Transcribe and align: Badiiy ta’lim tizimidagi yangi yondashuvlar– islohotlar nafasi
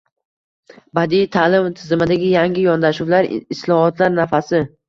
Badiiy 0.99 1.27
ta’lim 1.35 1.69
tizimidagi 1.81 2.31
yangi 2.31 2.65
yondashuvlar– 2.71 3.31
islohotlar 3.59 4.15
nafasi 4.19 4.67